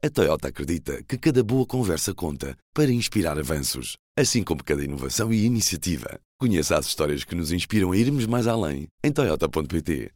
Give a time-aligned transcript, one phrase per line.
[0.00, 5.32] A Toyota acredita que cada boa conversa conta para inspirar avanços, assim como cada inovação
[5.32, 6.20] e iniciativa.
[6.40, 10.12] Conheça as histórias que nos inspiram a irmos mais além em Toyota.pt.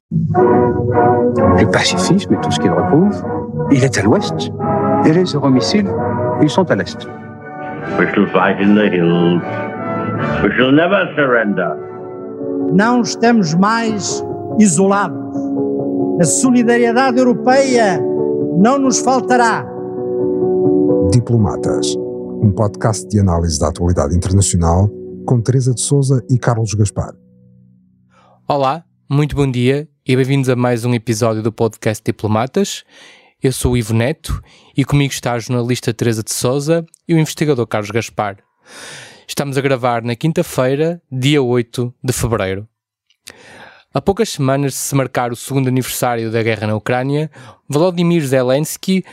[1.59, 4.53] Le pacifisme et tout ce qu'il recouvre, il est à l'ouest.
[5.05, 5.91] Et les euromissiles,
[6.41, 7.05] ils sont à l'est.
[7.99, 9.43] We shall fight in the hills.
[10.45, 11.77] We shall never surrender.
[12.73, 14.25] Não estamos mais
[14.61, 15.19] isolados.
[16.21, 18.01] A solidariedade europeia
[18.61, 19.72] não nos faltará.
[21.13, 21.95] Diplomatas,
[22.43, 24.89] um podcast de análise da atualidade internacional
[25.27, 27.13] com Teresa de Souza e Carlos Gaspar.
[28.49, 32.83] Olá, muito bom dia e bem-vindos a mais um episódio do podcast Diplomatas.
[33.43, 34.43] Eu sou o Ivo Neto
[34.75, 38.39] e comigo está a jornalista Teresa de Souza e o investigador Carlos Gaspar.
[39.29, 42.67] Estamos a gravar na quinta-feira, dia 8 de fevereiro.
[43.95, 47.31] Há poucas semanas de se marcar o segundo aniversário da guerra na Ucrânia,
[47.69, 49.05] Volodymyr Zelensky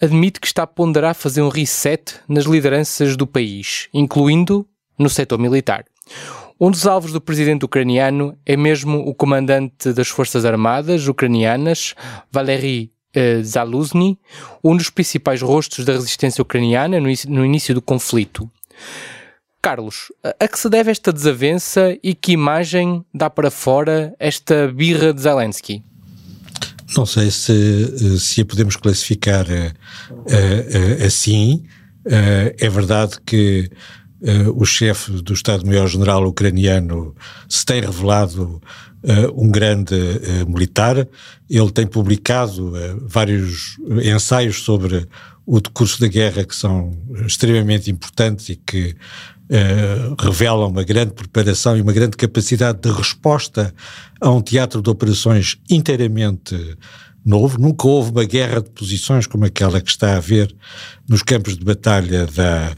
[0.00, 4.66] admite que está a ponderar fazer um reset nas lideranças do país, incluindo
[4.98, 5.84] no setor militar.
[6.58, 11.94] Um dos alvos do presidente ucraniano é mesmo o comandante das Forças Armadas ucranianas,
[12.28, 14.18] Valery eh, Zaluzny,
[14.64, 18.50] um dos principais rostos da resistência ucraniana no início do conflito.
[19.68, 25.12] Carlos, a que se deve esta desavença e que imagem dá para fora esta birra
[25.12, 25.84] de Zelensky?
[26.96, 31.66] Não sei se, se a podemos classificar uh, uh, assim.
[32.06, 33.70] Uh, é verdade que
[34.56, 37.14] o chefe do Estado-Maior-General ucraniano
[37.48, 38.60] se tem revelado
[39.36, 39.94] um grande
[40.48, 41.06] militar.
[41.48, 42.72] Ele tem publicado
[43.06, 45.06] vários ensaios sobre
[45.46, 48.96] o decurso da guerra que são extremamente importantes e que
[49.50, 53.74] Uh, revela uma grande preparação e uma grande capacidade de resposta
[54.20, 56.76] a um teatro de operações inteiramente
[57.24, 57.58] novo.
[57.58, 60.54] Nunca houve uma guerra de posições como aquela que está a haver
[61.08, 62.72] nos campos de batalha da,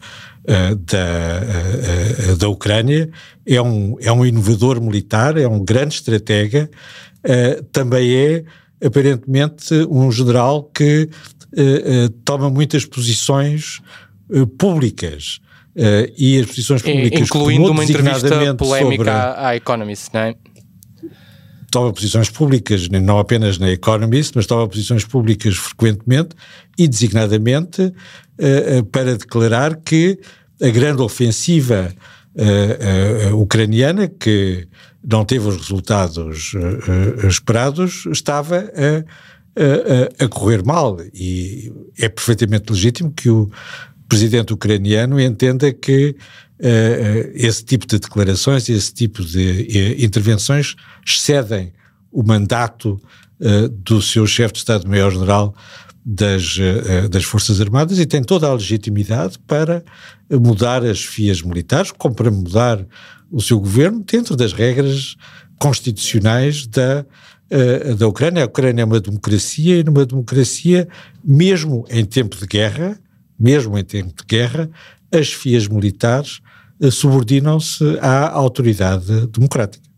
[0.45, 3.11] uh, da, uh, da Ucrânia.
[3.45, 6.71] É um, é um inovador militar, é um grande estratega,
[7.73, 8.45] também é
[8.87, 11.09] aparentemente um general que
[12.25, 13.81] toma muitas posições
[14.57, 15.41] públicas.
[15.77, 20.35] Uh, e as posições públicas Incluindo uma entrevista polémica à Economist, não é?
[21.71, 26.31] Toma posições públicas, não apenas na Economist, mas toma posições públicas frequentemente
[26.77, 30.19] e designadamente uh, para declarar que
[30.61, 31.95] a grande ofensiva
[32.35, 34.67] uh, ucraniana, que
[35.03, 36.53] não teve os resultados
[37.27, 40.99] esperados, estava a, a, a correr mal.
[41.15, 43.51] E é perfeitamente legítimo que o
[44.11, 46.17] presidente ucraniano entenda que
[46.59, 50.75] uh, esse tipo de declarações, esse tipo de uh, intervenções
[51.07, 51.73] excedem
[52.11, 53.01] o mandato
[53.41, 55.55] uh, do seu chefe de Estado-Maior-General
[56.05, 56.57] das,
[57.11, 59.85] das Forças Armadas e tem toda a legitimidade para
[60.31, 62.85] mudar as fias militares, como para mudar
[63.31, 65.15] o seu governo dentro das regras
[65.59, 67.05] constitucionais da,
[67.99, 68.45] da Ucrânia.
[68.45, 70.89] A Ucrânia é uma democracia e numa democracia,
[71.23, 72.99] mesmo em tempo de guerra,
[73.41, 74.71] mesmo em tempo de guerra,
[75.11, 76.41] as fias militares
[76.81, 79.89] eh, subordinam-se à autoridade democrática.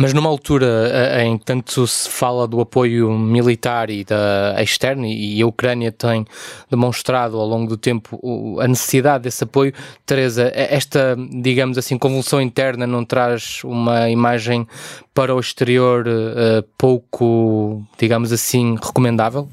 [0.00, 5.04] Mas numa altura eh, em que tanto se fala do apoio militar e da externo,
[5.04, 6.24] e a Ucrânia tem
[6.70, 9.74] demonstrado ao longo do tempo a necessidade desse apoio,
[10.06, 14.66] Teresa, esta, digamos assim, convulsão interna não traz uma imagem
[15.12, 19.48] para o exterior uh, pouco, digamos assim, recomendável?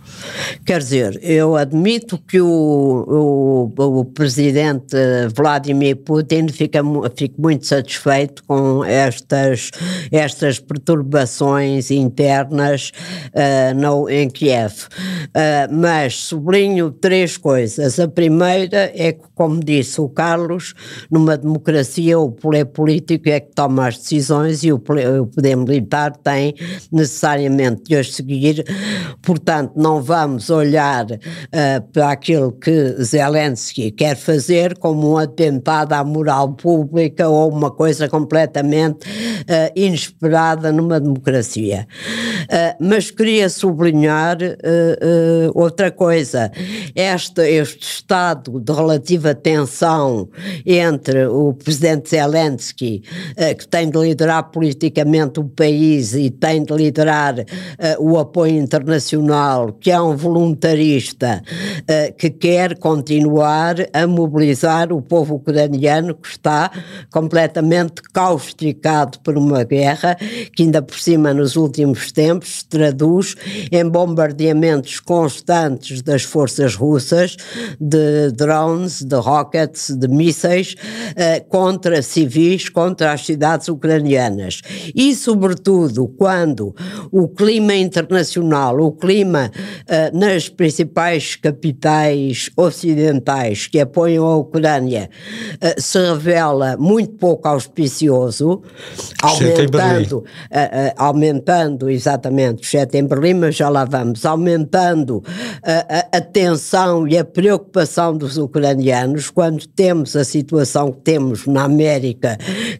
[0.65, 4.95] Quer dizer, eu admito que o, o, o presidente
[5.35, 6.81] Vladimir Putin fica,
[7.15, 9.71] fica muito satisfeito com estas,
[10.11, 12.91] estas perturbações internas
[13.33, 14.73] uh, no, em Kiev.
[14.73, 17.99] Uh, mas sublinho três coisas.
[17.99, 20.73] A primeira é que, como disse o Carlos,
[21.09, 26.53] numa democracia o poder político é que toma as decisões e o poder militar tem
[26.91, 28.63] necessariamente de as seguir,
[29.21, 36.03] portanto, não vamos olhar uh, para aquilo que Zelensky quer fazer como um atentado à
[36.03, 41.87] moral pública ou uma coisa completamente uh, inesperada numa democracia.
[42.43, 44.37] Uh, mas queria sublinhar
[45.53, 46.51] outra coisa.
[46.95, 50.29] Este, este estado de relativa tensão
[50.65, 53.03] entre o presidente Zelensky,
[53.57, 57.35] que tem de liderar politicamente o país e tem de liderar
[57.99, 58.96] o apoio internacional,
[59.79, 61.41] que é um voluntarista
[61.81, 66.71] uh, que quer continuar a mobilizar o povo ucraniano que está
[67.11, 70.17] completamente causticado por uma guerra guerra,
[70.55, 73.35] que ainda por cima nos últimos tempos se traduz
[73.71, 77.37] em bombardeamentos constantes das forças russas
[77.79, 84.61] de drones, de rockets, de mísseis uh, contra civis, contra as cidades ucranianas.
[84.93, 86.75] E, sobretudo, quando
[87.11, 95.09] o clima internacional, o clima uh, nas principais capitais ocidentais que apoiam a Ucrânia
[95.55, 98.61] uh, se revela muito pouco auspicioso,
[99.21, 100.23] aumentando,
[100.95, 105.23] aumentando exatamente, exceto em Berlim, mas já lá vamos, aumentando
[106.11, 112.37] a, tensão e a preocupação dos ucranianos quando temos a situação que temos na América,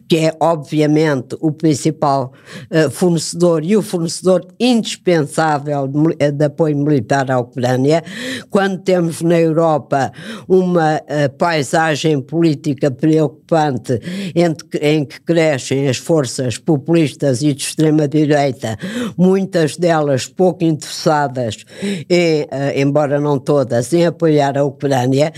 [0.08, 2.32] que é obviamente o principal
[2.70, 8.02] uh, fornecedor e o fornecedor indispensável eh, de, apoio militar à Ucrânia,
[8.50, 10.12] quando temos na Europa
[10.48, 14.00] uma uh, paisagem política preocupante
[14.34, 18.76] em, que crescem as forças populistas e de extrema-direita,
[19.16, 21.64] muitas delas pouco interessadas,
[22.08, 22.46] em, uh,
[22.76, 25.32] embora não todas, em apoiar a Ucrânia,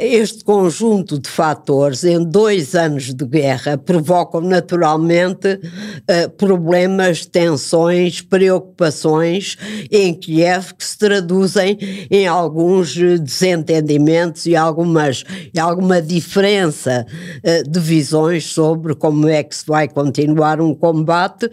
[0.00, 5.60] este conjunto de fatores em dois anos de guerra provocam naturalmente
[6.36, 9.35] problemas, tensões, preocupações
[9.90, 11.78] em Kiev que se traduzem
[12.10, 17.06] em alguns desentendimentos e algumas e alguma diferença
[17.68, 21.48] de visões sobre como é que se vai continuar um combate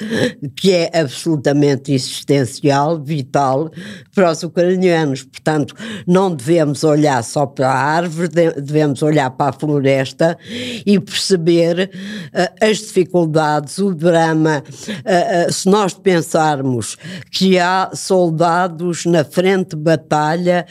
[0.55, 3.71] que é absolutamente existencial, vital
[4.13, 5.23] para os ucranianos.
[5.23, 5.75] Portanto,
[6.07, 10.37] não devemos olhar só para a árvore, devemos olhar para a floresta
[10.85, 11.89] e perceber
[12.33, 14.63] uh, as dificuldades, o drama.
[14.67, 16.97] Uh, uh, se nós pensarmos
[17.31, 20.65] que há soldados na frente de batalha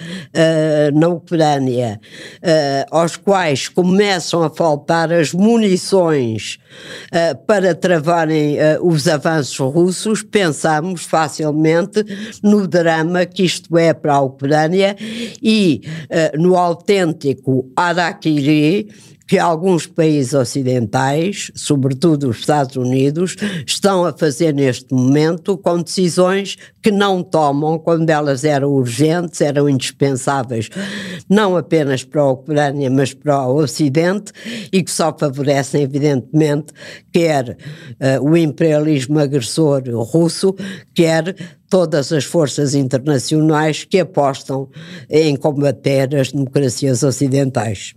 [0.94, 2.00] na Ucrânia,
[2.90, 6.58] aos quais começam a faltar as munições
[7.46, 12.04] para travarem os avanços russos, pensamos facilmente
[12.42, 14.96] no drama que isto é para a Ucrânia
[15.42, 15.82] e
[16.38, 18.88] no autêntico Araquiri
[19.32, 23.34] que alguns países ocidentais, sobretudo os Estados Unidos,
[23.66, 29.70] estão a fazer neste momento com decisões que não tomam quando elas eram urgentes, eram
[29.70, 30.68] indispensáveis,
[31.30, 34.32] não apenas para a Ucrânia, mas para o Ocidente
[34.70, 36.74] e que só favorecem, evidentemente,
[37.10, 37.56] quer
[38.18, 39.82] uh, o imperialismo agressor
[40.12, 40.54] russo,
[40.92, 41.34] quer
[41.70, 44.68] todas as forças internacionais que apostam
[45.08, 47.94] em combater as democracias ocidentais.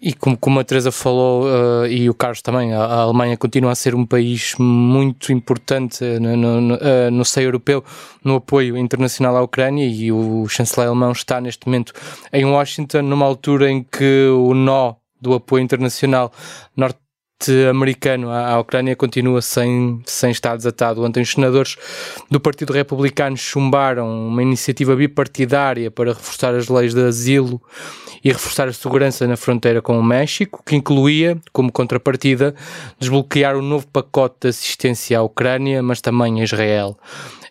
[0.00, 3.72] E como, como a Teresa falou, uh, e o Carlos também, a, a, Alemanha continua
[3.72, 7.84] a ser um país muito importante no, no, no, uh, no seio europeu
[8.24, 11.92] no apoio internacional à Ucrânia e o chanceler alemão está neste momento
[12.32, 16.32] em Washington, numa altura em que o nó do apoio internacional
[16.76, 17.00] norte
[17.70, 21.04] americano à, Ucrânia continua sem, sem estar desatado.
[21.04, 21.76] Ontem os senadores
[22.30, 27.60] do Partido Republicano chumbaram uma iniciativa bipartidária para reforçar as leis de asilo
[28.24, 32.54] e reforçar a segurança na fronteira com o México, que incluía, como contrapartida,
[32.98, 36.98] desbloquear um novo pacote de assistência à Ucrânia, mas também a Israel.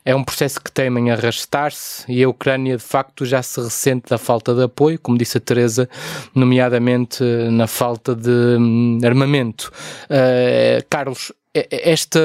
[0.07, 4.17] É um processo que temem arrastar-se e a Ucrânia de facto já se ressente da
[4.17, 5.89] falta de apoio, como disse a Teresa,
[6.33, 7.21] nomeadamente
[7.51, 9.69] na falta de hum, armamento.
[10.05, 12.21] Uh, Carlos, esta,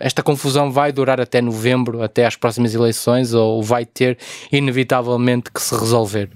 [0.00, 4.18] esta confusão vai durar até novembro, até às próximas eleições, ou vai ter
[4.50, 6.28] inevitavelmente que se resolver?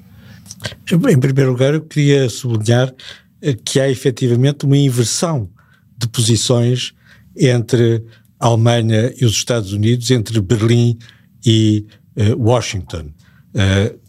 [0.88, 2.94] Em primeiro lugar, eu queria sublinhar
[3.42, 5.50] eh, que há efetivamente uma inversão
[5.98, 6.94] de posições
[7.36, 8.04] entre
[8.40, 10.98] a Alemanha e os Estados Unidos, entre Berlim
[11.44, 13.10] e uh, Washington.
[13.54, 14.00] Uh,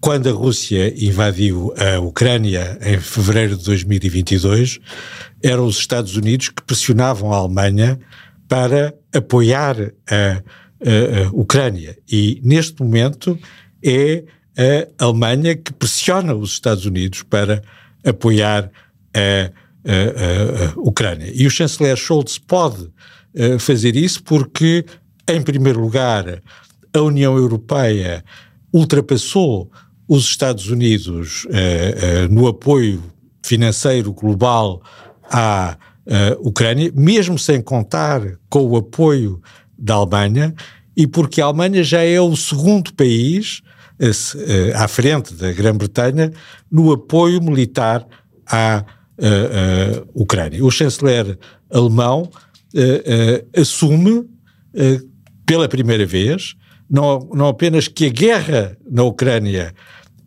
[0.00, 4.78] quando a Rússia invadiu a Ucrânia em fevereiro de 2022,
[5.42, 7.98] eram os Estados Unidos que pressionavam a Alemanha
[8.48, 11.96] para apoiar a, a, a Ucrânia.
[12.10, 13.38] E neste momento
[13.82, 14.24] é
[14.98, 17.62] a Alemanha que pressiona os Estados Unidos para
[18.04, 18.70] apoiar
[19.14, 19.50] a,
[19.84, 21.30] a, Ucrânia.
[21.34, 22.90] E o chanceler Scholz pode
[23.34, 24.84] uh, fazer isso porque,
[25.28, 26.42] em primeiro lugar,
[26.92, 28.24] a União Europeia
[28.72, 29.70] ultrapassou
[30.08, 33.02] os Estados Unidos uh, uh, no apoio
[33.44, 34.82] financeiro global
[35.30, 35.76] à
[36.40, 39.40] Ucrânia, mesmo sem contar com o apoio
[39.78, 40.54] da Alemanha,
[40.94, 43.62] e porque a Alemanha já é o segundo país
[43.98, 46.30] eh, à frente da Grã-Bretanha
[46.70, 48.06] no apoio militar
[48.46, 48.84] à
[50.12, 50.62] Ucrânia.
[50.62, 51.38] O chanceler
[51.70, 52.30] alemão
[52.74, 54.28] uh, assume
[55.46, 56.56] pela primeira vez
[56.90, 59.72] não, não apenas que a guerra na Ucrânia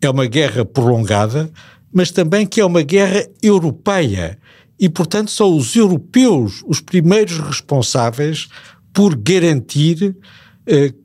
[0.00, 1.50] é uma guerra prolongada,
[1.92, 4.38] mas também que é uma guerra europeia.
[4.80, 8.48] E, portanto, são os europeus os primeiros responsáveis
[8.92, 10.16] por garantir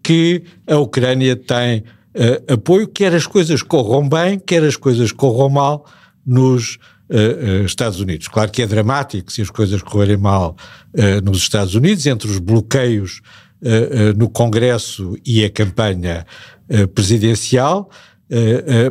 [0.02, 1.84] que a Ucrânia tem
[2.48, 5.86] apoio, quer as coisas corram bem, quer as coisas corram mal
[6.26, 6.78] nos
[7.14, 8.28] uh, Estados Unidos.
[8.28, 10.56] Claro que é dramático se as coisas correrem mal
[11.24, 13.22] nos Estados Unidos, entre os bloqueios
[14.16, 16.26] no Congresso e a campanha
[16.94, 17.90] presidencial,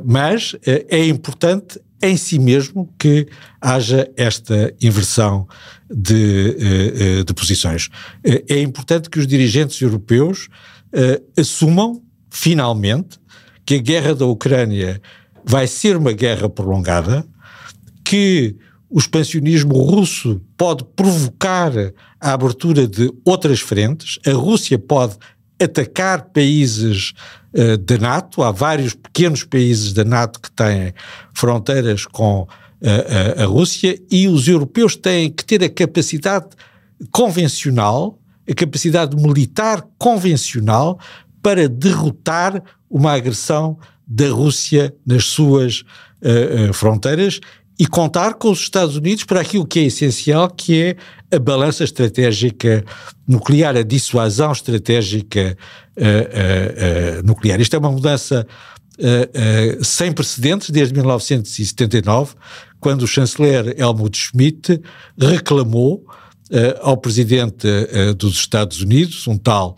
[0.04, 3.28] mas é importante em si mesmo que
[3.60, 5.46] haja esta inversão
[5.88, 7.88] de, de posições.
[8.24, 10.48] É importante que os dirigentes europeus
[11.38, 13.20] assumam, finalmente,
[13.64, 15.00] que a guerra da Ucrânia
[15.44, 17.24] vai ser uma guerra prolongada,
[18.12, 18.54] que
[18.90, 21.72] o expansionismo russo pode provocar
[22.20, 25.16] a abertura de outras frentes, a Rússia pode
[25.58, 27.14] atacar países
[27.54, 30.92] uh, da NATO, há vários pequenos países da NATO que têm
[31.32, 36.48] fronteiras com uh, a, a Rússia e os europeus têm que ter a capacidade
[37.10, 41.00] convencional, a capacidade militar convencional
[41.42, 45.82] para derrotar uma agressão da Rússia nas suas
[46.20, 47.40] uh, fronteiras
[47.78, 50.96] e contar com os Estados Unidos para aquilo que é essencial, que é
[51.34, 52.84] a balança estratégica
[53.26, 55.56] nuclear, a dissuasão estratégica
[55.96, 57.60] uh, uh, uh, nuclear.
[57.60, 58.46] Isto é uma mudança
[59.82, 62.34] sem precedentes desde 1979,
[62.78, 64.80] quando o chanceler Helmut Schmidt
[65.18, 66.04] reclamou
[66.82, 67.66] ao presidente
[68.18, 69.74] dos Estados Unidos, um tal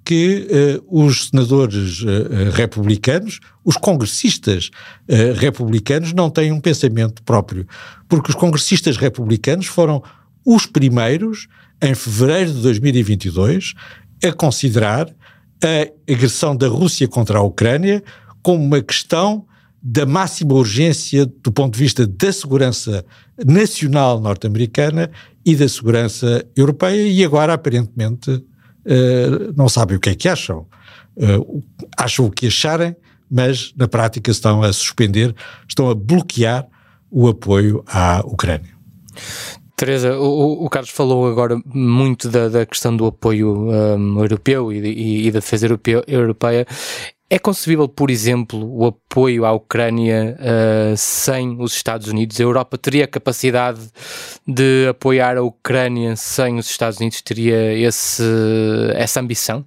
[0.06, 0.48] que
[0.92, 4.70] uh, os senadores uh, republicanos, os congressistas
[5.10, 7.68] uh, republicanos, não têm um pensamento próprio,
[8.08, 10.04] porque os congressistas republicanos foram
[10.46, 11.48] os primeiros,
[11.82, 13.74] em fevereiro de 2022,
[14.24, 15.10] a considerar
[15.64, 18.04] a agressão da Rússia contra a Ucrânia
[18.44, 19.46] como uma questão
[19.88, 23.06] da máxima urgência do ponto de vista da segurança
[23.46, 25.12] nacional norte-americana
[25.46, 30.66] e da segurança europeia, e agora, aparentemente, uh, não sabem o que é que acham.
[31.16, 31.64] Uh,
[31.96, 32.96] acham o que acharem,
[33.30, 35.36] mas na prática estão a suspender,
[35.70, 36.68] estão a bloquear
[37.12, 38.74] o apoio à Ucrânia.
[39.76, 44.80] Teresa, o, o, Carlos falou agora muito da, da questão do apoio um, europeu e,
[44.80, 45.68] e, e, da defesa
[46.08, 46.66] europeia.
[47.28, 52.40] É concebível, por exemplo, o apoio à Ucrânia uh, sem os Estados Unidos?
[52.40, 53.80] A Europa teria capacidade
[54.48, 57.24] de apoiar a Ucrânia sem os Estados Unidos?
[57.24, 58.24] Teria esse,
[58.94, 59.66] essa ambição?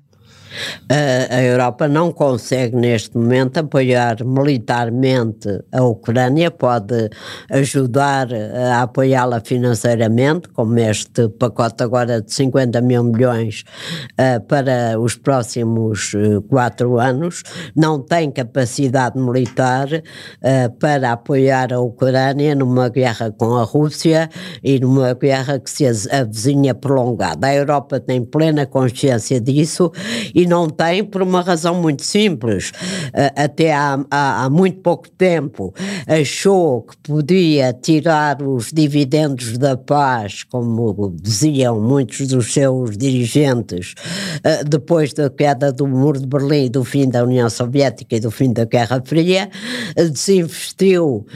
[0.89, 7.11] A, Europa não consegue neste momento apoiar militarmente a Ucrânia, pode
[7.51, 13.65] ajudar a apoiá-la financeiramente, como este pacote agora de 50 mil milhões
[14.13, 17.43] uh, para os próximos uh, quatro anos,
[17.75, 24.29] não tem capacidade militar uh, para apoiar a Ucrânia numa guerra com a Rússia
[24.63, 27.47] e numa guerra que se avizinha prolongada.
[27.47, 29.93] A Europa tem plena consciência disso
[30.35, 32.71] e não tem por uma razão muito simples.
[32.71, 35.75] Uh, até há, há, há, muito pouco tempo
[36.07, 43.95] achou que podia tirar os dividendos da paz, como diziam muitos dos seus dirigentes,
[44.39, 48.31] uh, depois da queda do Muro de Berlim, do fim da União Soviética e do
[48.31, 49.51] fim da Guerra Fria,
[49.97, 51.27] uh, desinvestiu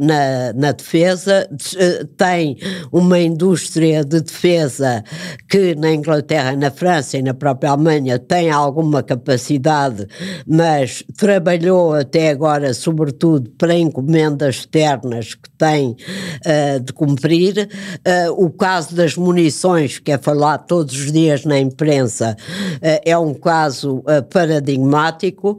[0.00, 1.48] na, na defesa,
[2.16, 2.56] tem
[2.90, 5.04] uma indústria de defesa
[5.48, 10.06] que na Inglaterra, na França e na própria Alemanha tem alguma capacidade,
[10.46, 17.68] mas trabalhou até agora, sobretudo, para encomendas externas que tem uh, de cumprir.
[17.98, 23.18] Uh, o caso das munições, que é falado todos os dias na imprensa, uh, é
[23.18, 25.58] um caso paradigmático.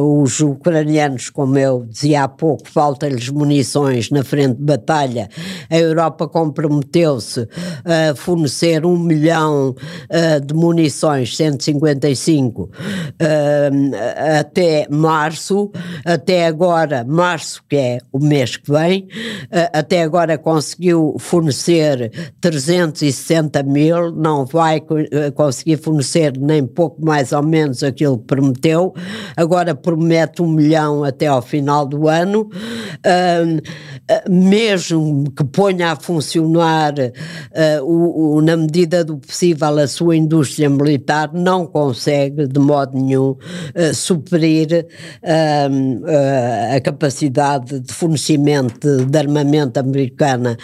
[0.00, 5.28] os ucranianos, como eu dizia há pouco, falta-lhes munições na frente de batalha.
[5.68, 7.48] A Europa comprometeu-se
[7.84, 9.74] a fornecer um milhão
[10.46, 12.70] de munições, 155,
[14.38, 15.70] até março.
[16.04, 19.08] Até agora, março, que é o mês que vem,
[19.72, 27.42] até agora conseguiu fornecer 360 mil, não vai eh, conseguir fornecer nem pouco mais ou
[27.42, 28.94] menos aquilo que prometeu,
[29.36, 32.48] agora promete um milhão até ao final do ano,
[34.28, 40.68] mesmo que ponha a funcionar uh, o, o, na medida do possível a sua indústria
[40.68, 44.86] militar, não consegue de modo nenhum uh, suprir
[45.22, 50.56] uh, a capacidade de fornecimento de armamento americana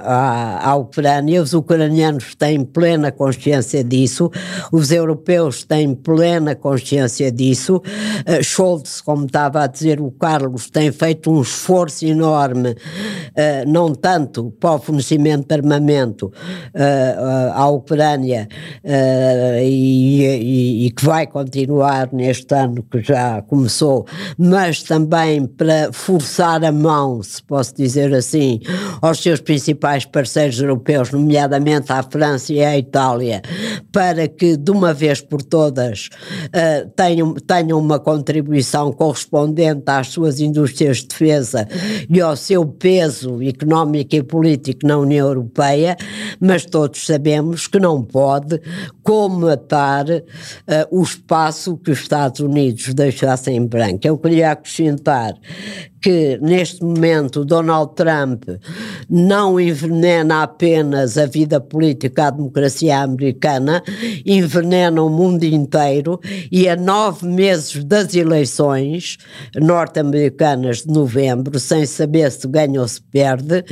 [0.00, 1.42] à, à Ucrânia.
[1.42, 4.30] Os ucranianos têm plena consciência disso,
[4.72, 7.82] os europeus têm plena consciência disso.
[8.42, 14.50] Scholz, como estava a dizer o Carlos, tem feito um esforço enorme, uh, não tanto
[14.58, 18.48] para o fornecimento de armamento uh, à Ucrânia
[19.62, 24.06] e, e, e, que vai continuar neste ano que já começou,
[24.38, 28.60] mas também para forçar a mão, se posso dizer assim,
[29.00, 33.42] aos seus principais parceiros europeus, nomeadamente à França e à Itália,
[33.92, 36.08] para que de uma vez por todas
[36.96, 41.66] tenham, tenham uma contribuição correspondente às suas indústrias de defesa
[42.08, 45.96] e ao seu peso económico e político na União Europeia,
[46.40, 48.60] mas todos sabemos que não pode
[49.02, 50.22] comatar uh,
[50.90, 54.06] o espaço que os Estados Unidos deixassem em branco.
[54.06, 55.34] Eu queria acrescentar
[56.04, 58.44] que neste momento Donald Trump
[59.08, 63.82] não envenena apenas a vida política, a democracia americana,
[64.26, 66.20] envenena o mundo inteiro
[66.52, 69.16] e a nove meses das eleições
[69.56, 73.64] norte-americanas de novembro, sem saber se ganha ou se perde,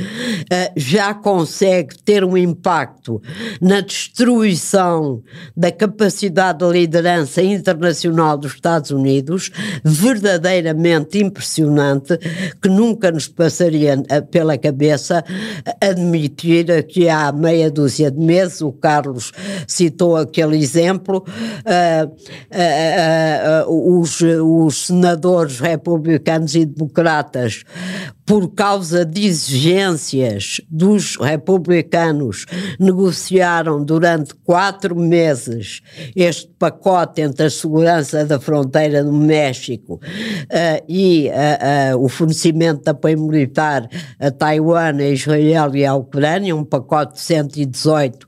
[0.49, 3.21] eh, já consegue ter um impacto
[3.61, 5.21] na destruição
[5.55, 9.51] da capacidade de liderança internacional dos Estados Unidos
[9.83, 12.22] verdadeiramente impressionante
[12.61, 15.23] que nunca nos passaria eh, pela cabeça
[15.81, 19.31] admitir que há meia dúzia de meses, o Carlos
[19.67, 27.63] citou aquele exemplo, uh, uh, uh, os, os senadores republicanos e democratas
[28.25, 32.45] por causa de exigências dos republicanos,
[32.79, 35.81] negociaram durante quatro meses
[36.15, 42.83] este pacote entre a segurança da fronteira do México uh, e uh, uh, o fornecimento
[42.83, 48.27] de apoio militar a Taiwan, a Israel e à Ucrânia, um pacote de 118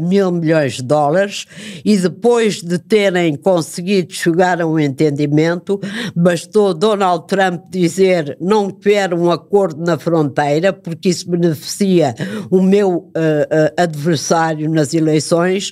[0.00, 1.46] mil milhões de dólares,
[1.84, 5.80] e depois de terem conseguido chegar a um entendimento,
[6.14, 12.14] bastou Donald Trump dizer não quero quero um acordo na fronteira, porque isso beneficia
[12.50, 15.70] o meu uh, uh, adversário nas eleições,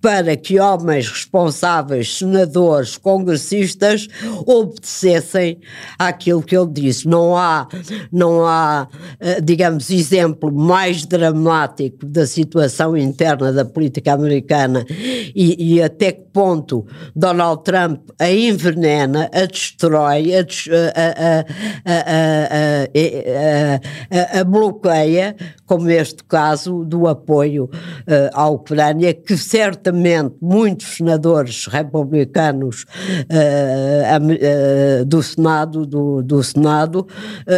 [0.00, 4.06] para que homens responsáveis, senadores, congressistas,
[4.46, 5.58] obedecessem
[5.98, 7.08] àquilo que ele disse.
[7.08, 7.66] Não há,
[8.12, 14.84] não há uh, digamos, exemplo mais dramático da situação interna da política americana
[15.34, 21.38] e, e até que ponto Donald Trump a envenena, a destrói, a, a,
[21.84, 22.75] a, a,
[24.38, 27.68] a, bloqueia, como este caso do apoio
[28.32, 32.84] à Ucrânia, que certamente muitos senadores republicanos
[35.06, 37.06] do Senado, do, do Senado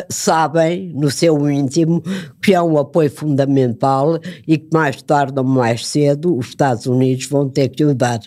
[0.08, 2.02] sabem no seu íntimo
[2.42, 7.26] que é um apoio fundamental e que mais tarde ou mais cedo os Estados Unidos
[7.26, 8.20] vão ter que o dar.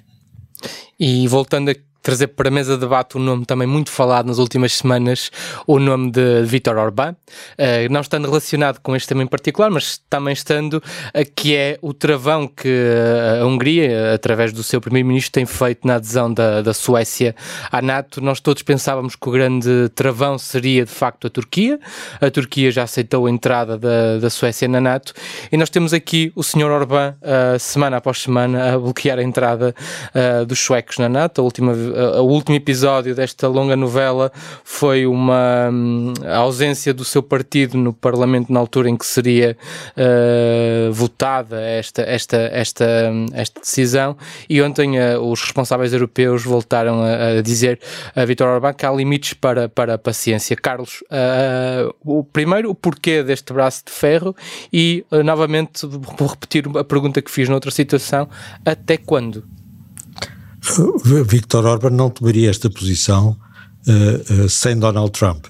[1.00, 4.40] E voltando a trazer para a mesa de debate um nome também muito falado nas
[4.40, 5.32] últimas semanas,
[5.68, 10.00] o nome de Vítor Orbán, uh, não estando relacionado com este tema em particular, mas
[10.10, 10.82] também estando, uh,
[11.36, 12.70] que é o travão que
[13.40, 17.36] a Hungria, através do seu primeiro-ministro, tem feito na adesão da, da Suécia
[17.72, 18.22] à NATO.
[18.22, 21.80] Nós todos pensávamos que o grande travão seria, de facto, a Turquia.
[22.20, 25.14] A Turquia já aceitou a entrada da, da Suécia na NATO
[25.52, 26.72] e nós temos aqui o Sr.
[26.72, 27.16] Orbán,
[27.60, 29.76] semana após semana, a bloquear a entrada
[30.48, 31.42] dos suecos na NATO.
[31.42, 34.32] A última o último episódio desta longa novela
[34.64, 39.58] foi uma um, ausência do seu partido no Parlamento na altura em que seria
[39.98, 42.86] uh, votada esta, esta, esta,
[43.34, 44.18] esta decisão
[44.50, 47.80] e ontem uh, os responsáveis europeus voltaram a, a dizer
[48.16, 50.56] a Vítor Orbán que há limites para, para a paciência.
[50.56, 54.36] Carlos, uh, o primeiro, o porquê deste braço de ferro
[54.72, 58.28] e, novamente, vou repetir a pergunta que fiz noutra situação,
[58.66, 59.44] até quando?
[61.26, 63.36] Victor Orban não tomaria esta posição
[63.88, 65.46] uh, uh, sem Donald Trump,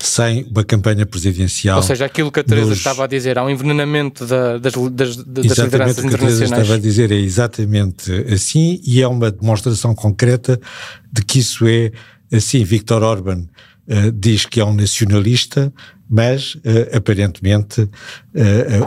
[0.00, 1.76] sem uma campanha presidencial.
[1.76, 2.78] Ou seja, aquilo que a Teresa nos...
[2.78, 5.98] estava a dizer, há um envenenamento da, das, das, das lideranças internacionais.
[5.98, 10.60] o que a Teresa estava a dizer é exatamente assim e é uma demonstração concreta
[11.12, 11.92] de que isso é
[12.32, 12.64] assim.
[12.64, 13.42] Victor Orban
[13.86, 15.72] uh, diz que é um nacionalista,
[16.10, 17.90] mas uh, aparentemente uh,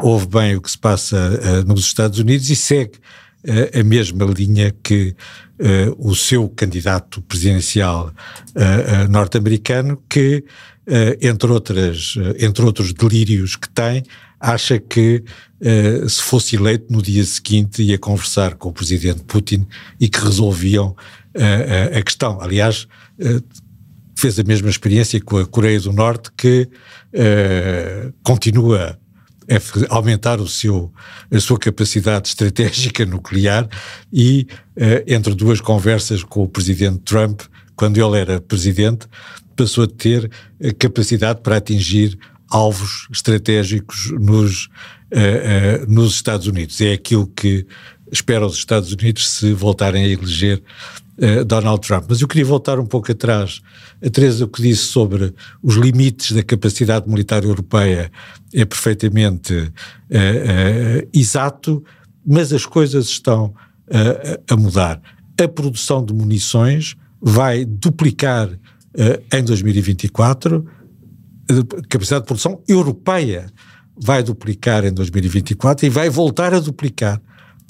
[0.02, 3.00] ouve bem o que se passa nos Estados Unidos e segue
[3.74, 5.16] a mesma linha que
[5.98, 8.12] o seu candidato presidencial
[9.10, 10.44] norte-americano, que,
[11.22, 14.04] entre, outras, entre outros delírios que tem,
[14.40, 15.24] acha que
[16.08, 19.68] se fosse eleito no dia seguinte ia conversar com o presidente Putin
[20.00, 20.96] e que resolviam
[21.96, 22.42] a questão.
[22.42, 22.88] Aliás,
[24.22, 26.70] fez a mesma experiência com a Coreia do Norte, que
[27.16, 29.00] uh, continua
[29.52, 30.92] a aumentar o seu,
[31.30, 33.68] a sua capacidade estratégica nuclear
[34.12, 37.42] e, uh, entre duas conversas com o presidente Trump,
[37.76, 39.08] quando ele era presidente,
[39.56, 40.30] passou a ter
[40.64, 42.18] a capacidade para atingir
[42.50, 46.80] alvos estratégicos nos, uh, nos Estados Unidos.
[46.80, 47.66] É aquilo que
[48.12, 50.62] espera os Estados Unidos se voltarem a eleger
[51.22, 52.06] uh, Donald Trump.
[52.10, 53.62] Mas eu queria voltar um pouco atrás.
[54.04, 58.12] A Teresa, o que disse sobre os limites da capacidade militar europeia
[58.54, 61.84] é perfeitamente uh, uh, exato,
[62.26, 63.54] mas as coisas estão
[64.50, 65.02] a mudar.
[65.38, 68.50] A produção de munições vai duplicar
[69.34, 70.66] em 2024,
[71.50, 73.48] a capacidade de produção europeia
[73.98, 77.22] vai duplicar em 2024 e vai voltar a duplicar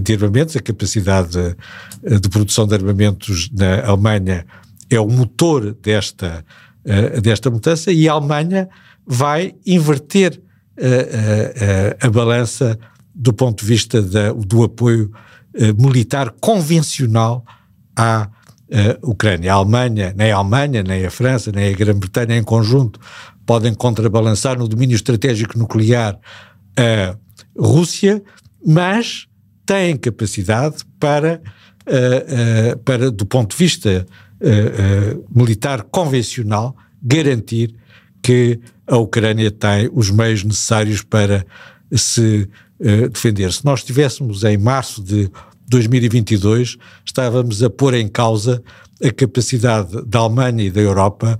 [0.01, 0.55] de armamentos.
[0.55, 1.53] A capacidade de,
[2.19, 4.45] de produção de armamentos na Alemanha
[4.89, 6.45] é o motor desta,
[7.21, 8.69] desta mudança e a Alemanha
[9.05, 10.41] vai inverter
[10.79, 12.77] a, a, balança
[13.13, 15.11] do ponto de vista da, do apoio
[15.55, 17.45] uh, militar convencional
[17.95, 18.27] à
[18.69, 19.53] uh, Ucrânia.
[19.53, 22.99] A Alemanha, nem a Alemanha, nem a França, nem a Grã-Bretanha em conjunto
[23.45, 26.17] podem contrabalançar no domínio estratégico nuclear
[26.77, 27.15] a
[27.59, 28.23] Rússia,
[28.65, 29.27] mas
[29.65, 31.41] têm capacidade para,
[31.85, 34.05] uh, para do ponto de vista
[35.33, 37.73] militar convencional, garantir
[38.23, 41.45] que a Ucrânia tem os meios necessários para
[41.91, 43.51] se uh, defender.
[43.51, 45.29] Se nós estivéssemos em março de
[45.67, 48.63] 2022, estávamos a pôr em causa
[49.03, 51.37] a capacidade da Alemanha e da Europa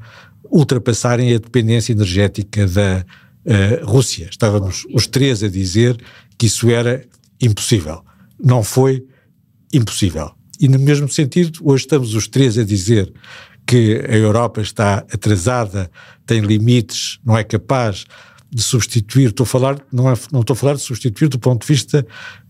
[0.51, 3.05] ultrapassarem a dependência energética da
[3.45, 4.27] uh, Rússia.
[4.29, 5.97] Estávamos os três a dizer
[6.37, 7.05] que isso era
[7.41, 8.03] impossível.
[8.43, 9.05] Não foi
[9.71, 10.31] impossível.
[10.59, 13.11] E no mesmo sentido, hoje estamos os três a dizer
[13.65, 15.89] que a Europa está atrasada,
[16.25, 18.05] tem limites, não é capaz
[18.53, 21.61] de substituir, estou a falar, não, é, não estou a falar de substituir do ponto
[21.61, 22.05] de vista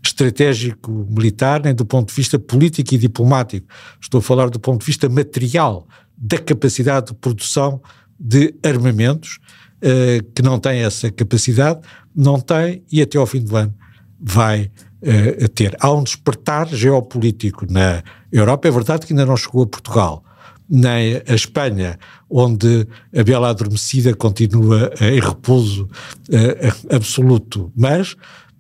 [0.06, 3.66] estratégico militar, nem do ponto de vista político e diplomático.
[4.02, 7.82] Estou a falar do ponto de vista material, da capacidade de produção
[8.20, 9.40] de armamentos,
[9.78, 11.80] uh, que não tem essa capacidade,
[12.14, 13.74] não tem e até ao fim do ano
[14.20, 14.72] vai
[15.02, 15.76] uh, ter.
[15.80, 20.24] Há um despertar geopolítico na Europa, é verdade que ainda não chegou a Portugal,
[20.70, 21.98] nem a Espanha,
[22.30, 25.84] onde a Bela Adormecida continua em repouso
[26.30, 28.14] uh, absoluto, mas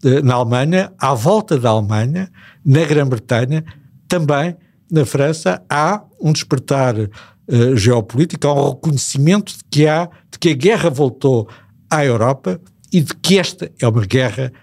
[0.04, 2.30] uh, na Alemanha, à volta da Alemanha,
[2.66, 3.63] na Grã-Bretanha,
[4.08, 4.56] também
[4.92, 10.50] na França, há um despertar uh, geopolítico, há um reconhecimento de que, há, de que
[10.50, 11.50] a guerra voltou
[11.89, 12.60] à Europa
[12.92, 14.54] e de que esta é uma guerra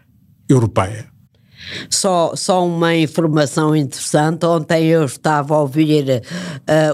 [0.48, 1.09] europeia.
[1.88, 4.44] Só, só uma informação interessante.
[4.46, 6.22] Ontem eu estava a ouvir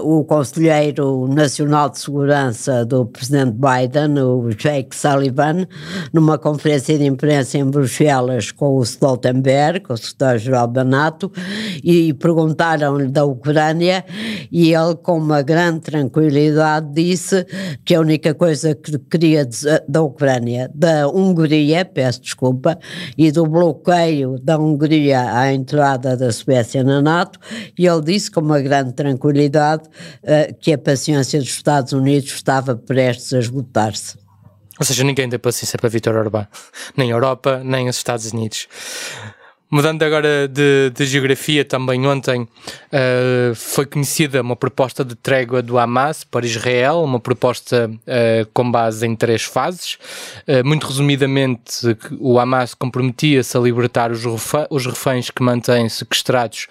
[0.01, 5.67] uh, o Conselheiro Nacional de Segurança do Presidente Biden, o Jake Sullivan,
[6.13, 11.31] numa conferência de imprensa em Bruxelas com o Stoltenberg, o secretário-geral da NATO,
[11.83, 14.03] e perguntaram-lhe da Ucrânia
[14.51, 17.45] e ele, com uma grande tranquilidade, disse
[17.85, 19.47] que a única coisa que queria
[19.87, 22.77] da Ucrânia, da Hungria, peço desculpa,
[23.17, 27.39] e do bloqueio da Hungria à entrada da Suécia na NATO,
[27.77, 32.75] e ele disse com uma grande tranquilidade uh, que a paciência dos Estados Unidos estava
[32.75, 34.17] prestes a esgotar-se.
[34.79, 36.47] Ou seja, ninguém tem paciência para Vítor Orbán,
[36.95, 38.67] nem a Europa, nem os Estados Unidos.
[39.69, 45.77] Mudando agora de, de geografia, também ontem uh, foi conhecida uma proposta de trégua do
[45.77, 49.97] Hamas para Israel, uma proposta uh, com base em três fases.
[50.47, 56.67] Uh, muito resumidamente, o Hamas comprometia-se a libertar os, reféns que mantêm sequestrados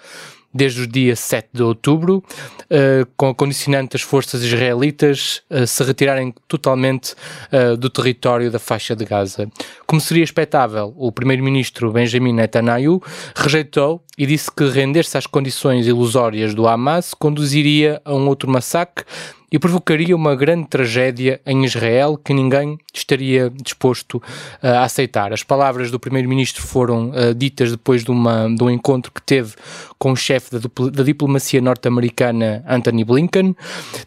[0.57, 5.83] desde o dia 7 de outubro, uh, com a condicionante das forças israelitas uh, se
[5.83, 7.13] retirarem totalmente
[7.53, 9.49] uh, do território da faixa de Gaza.
[9.85, 13.01] Como seria expectável, o primeiro-ministro Benjamin Netanyahu
[13.35, 19.05] rejeitou e disse que render-se às condições ilusórias do Hamas conduziria a um outro massacre
[19.51, 24.21] e provocaria uma grande tragédia em Israel que ninguém estaria disposto uh,
[24.61, 25.31] a aceitar.
[25.31, 29.53] As palavras do primeiro-ministro foram uh, ditas depois de, uma, de um encontro que teve
[29.97, 30.59] com o chefe da,
[30.91, 33.55] da diplomacia norte-americana Anthony Blinken.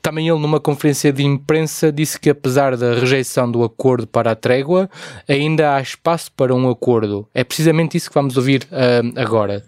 [0.03, 4.35] Também ele, numa conferência de imprensa, disse que apesar da rejeição do acordo para a
[4.35, 4.91] trégua,
[5.27, 7.27] ainda há espaço para um acordo.
[7.35, 9.65] É precisamente isso que vamos ouvir uh, agora.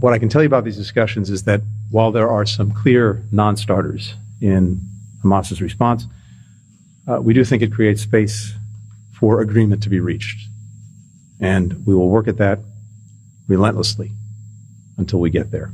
[0.00, 3.22] what I can tell you about these discussions is that while there are some clear
[3.30, 4.80] non-starters in
[5.22, 6.06] Hamas's response,
[7.06, 8.52] uh, we do think it creates space
[9.12, 10.48] for agreement to be reached.
[11.40, 12.58] And we will work at that
[13.48, 14.12] relentlessly
[14.96, 15.70] until we get there.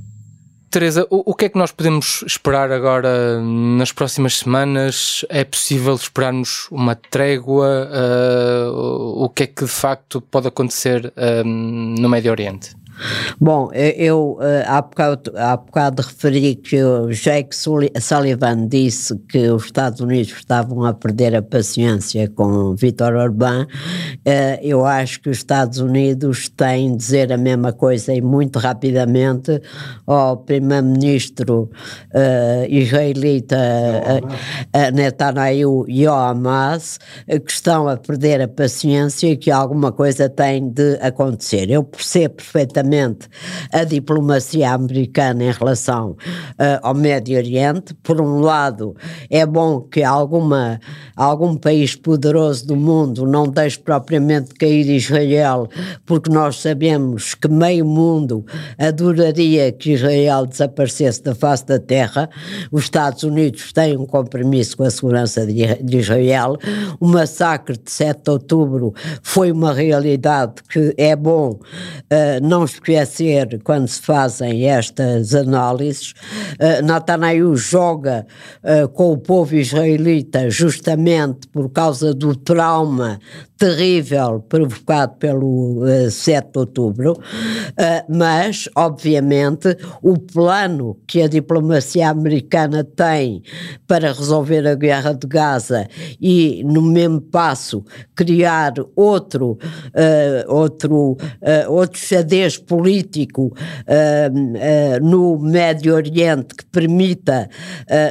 [0.70, 5.24] Teresa, o, o, que é que nós podemos esperar agora nas próximas semanas?
[5.28, 7.88] É possível esperarmos uma trégua?
[7.88, 11.12] Uh, o que é que de facto pode acontecer
[11.44, 12.76] no Médio Oriente?
[13.38, 19.66] Bom, eu eh, há bocado, há bocado referi que o Jake Sullivan disse que os
[19.66, 23.66] Estados Unidos estavam a perder a paciência com Vítor Orbán.
[24.24, 28.58] Eh, eu acho que os Estados Unidos têm de dizer a mesma coisa e muito
[28.58, 29.60] rapidamente
[30.06, 31.70] ao primeiro-ministro
[32.68, 33.56] israelita
[34.92, 40.68] Netanyahu e ao Hamas que estão a perder a paciência e que alguma coisa tem
[40.68, 41.70] de acontecer.
[41.70, 42.85] Eu percebo perfeitamente
[43.72, 46.16] a diplomacia americana em relação uh,
[46.82, 47.94] ao Médio Oriente.
[48.02, 48.96] Por um lado,
[49.30, 50.80] é bom que alguma,
[51.16, 55.68] algum país poderoso do mundo não deixe propriamente cair Israel,
[56.04, 58.44] porque nós sabemos que meio mundo
[58.78, 62.28] adoraria que Israel desaparecesse da face da terra.
[62.70, 66.56] Os Estados Unidos têm um compromisso com a segurança de, de Israel.
[67.00, 73.60] O massacre de 7 de outubro foi uma realidade que é bom uh, não esquecer
[73.62, 76.12] quando se fazem estas análises.
[76.60, 78.26] Uh, Netanyahu joga
[78.62, 83.18] uh, com o povo israelita justamente por causa do trauma
[83.58, 87.16] terrível provocado pelo uh, eh, 7 de outubro,
[88.08, 93.42] mas, obviamente, o plano que a diplomacia americana tem
[93.86, 95.88] para resolver a guerra de Gaza
[96.20, 97.82] e, no mesmo passo,
[98.14, 99.58] criar outro,
[100.48, 101.16] outro,
[101.68, 103.52] outro xadrez político
[105.02, 107.48] no Médio Oriente que permita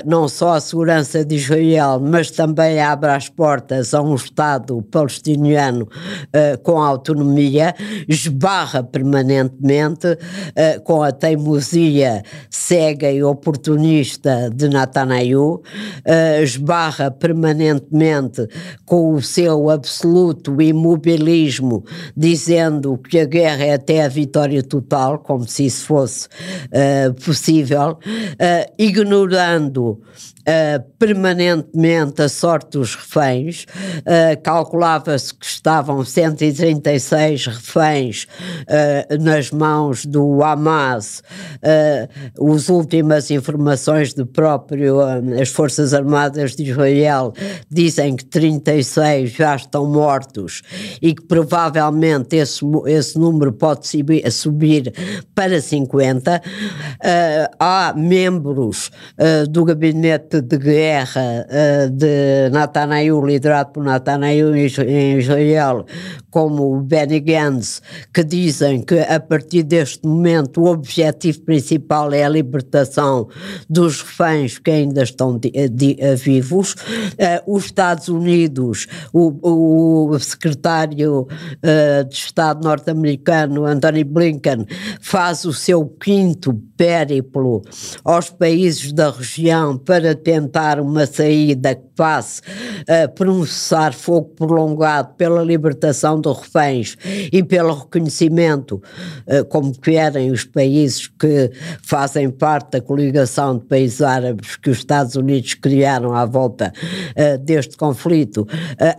[0.05, 5.83] não só a segurança de Israel, mas também abra as portas a um Estado palestiniano
[5.85, 7.75] uh, com autonomia,
[8.07, 18.47] esbarra permanentemente uh, com a teimosia cega e oportunista de Netanyahu, uh, esbarra permanentemente
[18.85, 21.83] com o seu absoluto imobilismo,
[22.15, 26.27] dizendo que a guerra é até a vitória total, como se isso fosse
[27.23, 27.99] possível,
[28.77, 30.01] ignorando
[30.45, 33.65] uh, permanentemente a sorte dos reféns.
[33.99, 41.21] Uh, Calculava-se que estavam 136 reféns uh, nas mãos do Hamas.
[42.37, 44.99] Uh, as últimas informações do próprio
[45.41, 47.33] as Forças Armadas de Israel
[47.69, 50.61] dizem que 36 já estão mortos
[51.01, 54.93] e que provavelmente esse, esse número pode subir, subir
[55.33, 56.41] para 50.
[57.59, 58.91] há membros
[59.49, 65.85] do gabinete de guerra uh, de Netanyahu, liderado por Netanyahu em Israel,
[66.35, 67.81] como o Benny Gantz,
[68.13, 73.29] que dizem que a partir deste momento o objetivo principal é a libertação
[73.69, 76.73] dos reféns que ainda estão de, de, eh, vivos.
[76.73, 84.65] Uh, os Estados Unidos, o, o secretário uh, de Estado norte-americano, Anthony Blinken,
[84.99, 87.61] faz o seu quinto périplo
[88.03, 95.13] aos países da região para tentar uma saída que passe uh, por um cessar-fogo prolongado
[95.13, 96.97] pela libertação dos reféns
[97.31, 98.81] e pelo reconhecimento,
[99.27, 101.51] uh, como querem os países que
[101.83, 106.73] fazem parte da coligação de países árabes que os Estados Unidos criaram à volta
[107.11, 108.47] uh, deste conflito,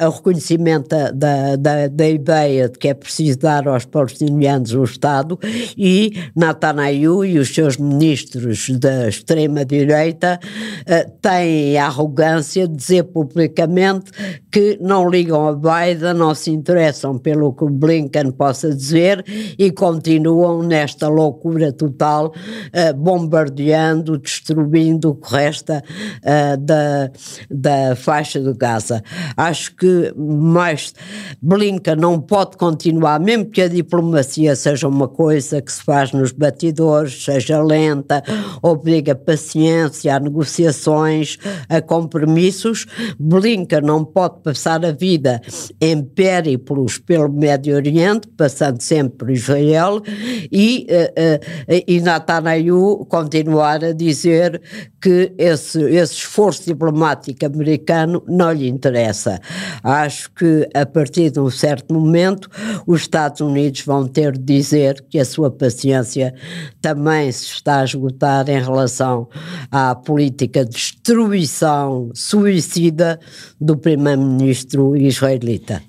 [0.00, 5.38] o reconhecimento da, da, da ideia de que é preciso dar aos palestinianos um Estado
[5.76, 14.10] e Netanyahu e os seus ministros da extrema-direita uh, têm a arrogância de dizer publicamente
[14.50, 19.24] que não ligam a Biden, não se interessam pelo que Blinken possa dizer
[19.58, 25.82] e continuam nesta loucura total, uh, bombardeando, destruindo o que resta
[26.22, 27.10] uh, da,
[27.50, 29.02] da faixa de Gaza.
[29.36, 30.94] Acho que mais
[31.40, 36.32] Blinken não pode continuar, mesmo que a diplomacia seja uma coisa que se faz nos
[36.32, 38.22] batidores, seja lenta,
[38.62, 41.05] obriga paciência a negociações,
[41.68, 42.86] a compromissos.
[43.18, 45.40] Blinken não pode passar a vida
[45.80, 50.02] em périplos pelo Médio Oriente, passando sempre por Israel,
[50.50, 54.60] e, uh, uh, e Netanyahu continuar a dizer
[55.06, 59.40] que esse, esse esforço diplomático americano não lhe interessa.
[59.80, 62.50] Acho que a partir de um certo momento
[62.88, 66.34] os Estados Unidos vão ter de dizer que a sua paciência
[66.82, 69.28] também se está a esgotar em relação
[69.70, 73.20] à política de destruição suicida
[73.60, 75.84] do primeiro-ministro israelita.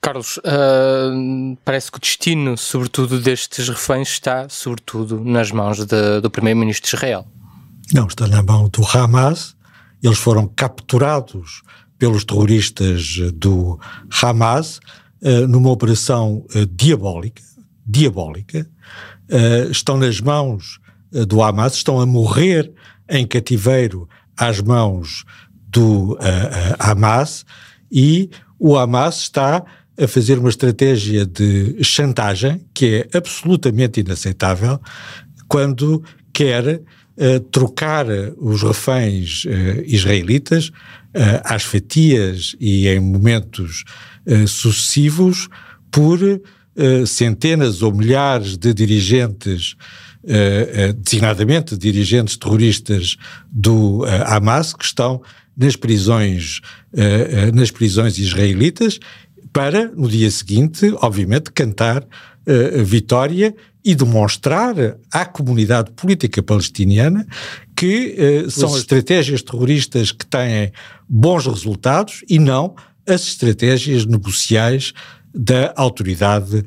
[0.00, 6.30] Carlos, uh, parece que o destino, sobretudo destes reféns, está sobretudo nas mãos de, do
[6.30, 7.26] primeiro-ministro de Israel.
[7.92, 9.56] Não, está na mão do Hamas.
[10.02, 11.62] Eles foram capturados
[11.98, 13.78] pelos terroristas do
[14.22, 14.78] Hamas
[15.22, 17.42] uh, numa operação uh, diabólica,
[17.86, 18.68] diabólica.
[19.70, 20.80] Estão nas mãos
[21.28, 22.72] do Hamas, estão a morrer
[23.08, 25.24] em cativeiro às mãos
[25.68, 26.18] do
[26.80, 27.46] Hamas
[27.92, 29.64] e o Hamas está
[29.96, 34.80] a fazer uma estratégia de chantagem que é absolutamente inaceitável
[35.46, 36.82] quando quer
[37.50, 38.06] trocar
[38.38, 40.72] os reféns uh, israelitas uh,
[41.44, 43.84] às fatias e em momentos
[44.26, 45.48] uh, sucessivos
[45.90, 46.18] por
[47.04, 49.74] centenas ou milhares de dirigentes,
[51.02, 53.16] designadamente dirigentes terroristas
[53.50, 55.20] do Hamas, que estão
[55.54, 56.60] nas prisões,
[57.52, 58.98] nas prisões israelitas,
[59.52, 62.06] para, no dia seguinte, obviamente, cantar
[62.82, 64.74] vitória e demonstrar
[65.12, 67.26] à comunidade política palestiniana
[67.74, 70.70] que eh, são as estratégias terroristas que têm
[71.08, 72.74] bons resultados e não
[73.06, 74.92] as estratégias negociais
[75.34, 76.62] da autoridade uh,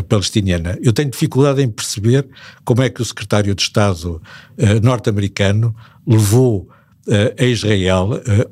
[0.00, 0.78] uh, palestiniana.
[0.82, 2.28] Eu tenho dificuldade em perceber
[2.64, 4.20] como é que o secretário de Estado
[4.58, 5.74] uh, norte-americano
[6.06, 6.68] levou
[7.36, 8.10] a Israel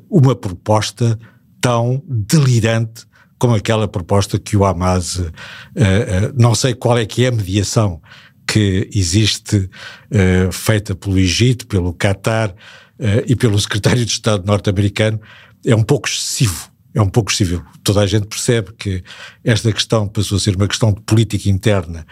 [0.09, 1.17] uma proposta
[1.61, 3.05] tão delirante
[3.41, 5.31] como aquela proposta que o Hamas, uh, uh,
[6.37, 7.99] não sei qual é que é a mediação
[8.47, 12.53] que existe uh, feita pelo Egito, pelo Qatar
[13.25, 15.19] e pelo secretário de Estado norte-americano,
[15.65, 16.69] é um pouco excessivo.
[16.93, 17.65] É um pouco excessivo.
[17.83, 19.03] Toda a gente percebe que
[19.43, 22.05] esta questão passou a ser uma questão de política interna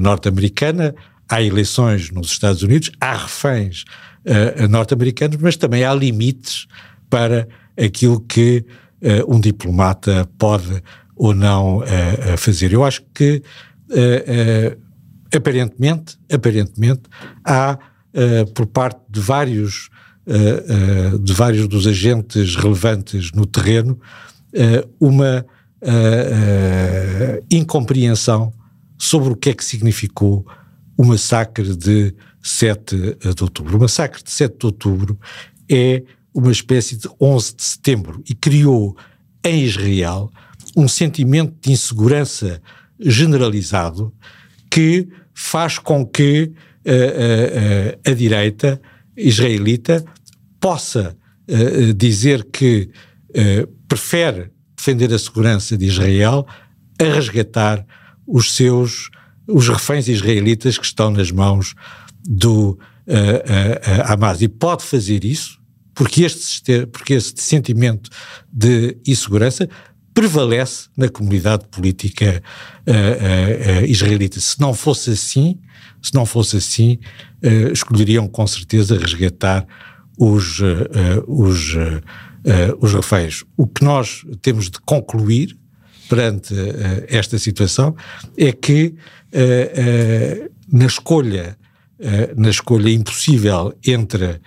[0.00, 0.94] norte-americana.
[1.28, 3.84] Há eleições nos Estados Unidos, há reféns
[4.70, 6.66] norte-americanos, mas também há limites
[7.10, 7.46] para
[7.76, 8.64] aquilo que
[9.28, 10.82] um diplomata pode
[11.16, 12.72] ou não uh, fazer.
[12.72, 13.42] Eu acho que
[15.34, 17.02] aparentemente, aparentemente
[17.44, 17.78] há
[18.54, 19.90] por parte de vários
[21.20, 24.00] de vários dos agentes relevantes no terreno
[24.98, 25.44] uma
[27.50, 28.52] incompreensão
[28.96, 30.46] sobre o que é que significou
[30.96, 33.76] o massacre de 7 de outubro.
[33.76, 35.18] O massacre de 7 de outubro
[35.68, 36.02] é
[36.34, 38.96] uma espécie de 11 de setembro e criou
[39.44, 40.30] em Israel
[40.76, 42.60] um sentimento de insegurança
[42.98, 44.12] generalizado
[44.70, 46.50] que faz com que
[46.84, 48.80] uh, uh, uh, a direita
[49.16, 50.04] israelita
[50.58, 51.16] possa
[51.94, 52.88] dizer que
[53.86, 56.46] prefere defender a segurança de Israel
[56.98, 57.84] a resgatar
[58.26, 59.10] os seus
[59.46, 61.74] os reféns israelitas que estão nas mãos
[62.26, 62.78] do
[64.08, 64.40] Hamas.
[64.40, 65.60] E pode fazer isso
[65.94, 68.10] porque este, porque este sentimento
[68.52, 69.68] de insegurança
[70.14, 72.40] prevalece na comunidade política
[72.86, 74.40] uh, uh, uh, israelita.
[74.40, 75.58] Se não fosse assim,
[76.00, 76.98] se não fosse assim,
[77.72, 79.66] escolheriam com certeza resgatar
[80.18, 80.60] os,
[81.26, 81.74] os,
[82.78, 83.42] os reféns.
[83.56, 85.56] O que nós temos de concluir
[86.06, 86.54] perante
[87.08, 87.96] esta situação
[88.36, 88.94] é que
[90.70, 91.56] na escolha
[92.36, 94.40] na escolha impossível entre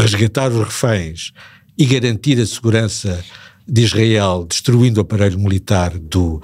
[0.00, 1.32] resgatar os reféns
[1.78, 3.22] e garantir a segurança
[3.66, 6.42] de Israel, destruindo o aparelho militar do uh,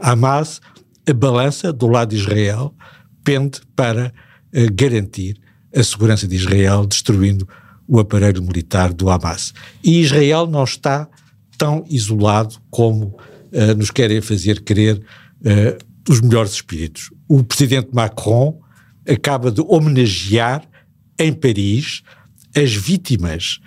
[0.00, 0.60] Hamas,
[1.06, 2.74] a balança do lado de Israel
[3.22, 5.38] pende para uh, garantir
[5.74, 7.46] a segurança de Israel, destruindo
[7.86, 9.52] o aparelho militar do Hamas.
[9.82, 11.08] E Israel não está
[11.58, 13.16] tão isolado como
[13.52, 15.02] uh, nos querem fazer crer
[16.08, 17.10] os melhores espíritos.
[17.28, 18.58] O presidente Macron
[19.06, 20.66] acaba de homenagear
[21.18, 22.02] em Paris
[22.56, 23.60] as vítimas,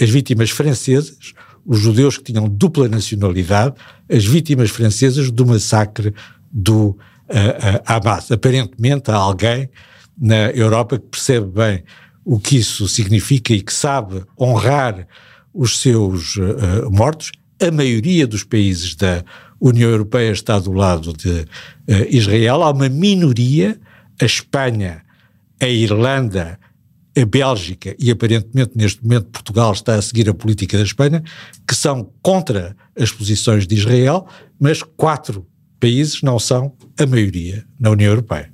[0.00, 1.34] as vítimas francesas
[1.66, 3.74] os judeus que tinham dupla nacionalidade,
[4.08, 6.14] as vítimas francesas do massacre
[6.50, 8.30] do uh, uh, Hamas.
[8.30, 9.68] Aparentemente há alguém
[10.16, 11.82] na Europa que percebe bem
[12.24, 15.06] o que isso significa e que sabe honrar
[15.52, 17.32] os seus uh, mortos.
[17.60, 19.24] A maioria dos países da
[19.58, 21.46] União Europeia está do lado de
[22.14, 22.62] Israel.
[22.62, 23.80] Há uma minoria,
[24.20, 25.02] a Espanha,
[25.58, 26.58] a Irlanda,
[27.16, 31.22] a Bélgica e aparentemente neste momento Portugal está a seguir a política da Espanha,
[31.66, 34.26] que são contra as posições de Israel,
[34.60, 35.46] mas quatro
[35.80, 38.50] países não são a maioria na União Europeia.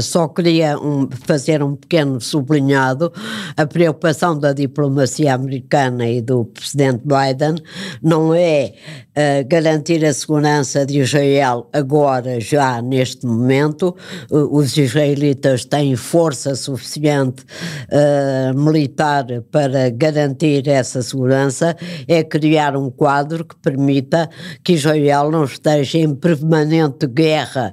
[0.00, 3.12] Só queria um, fazer um pequeno sublinhado.
[3.54, 7.56] A preocupação da diplomacia americana e do presidente Biden
[8.02, 8.72] não é
[9.16, 13.96] uh, garantir a segurança de Israel agora, já neste momento.
[14.30, 21.76] Uh, os israelitas têm força suficiente uh, militar para garantir essa segurança.
[22.06, 24.28] É criar um quadro que permita
[24.62, 27.72] que Israel não esteja em permanente guerra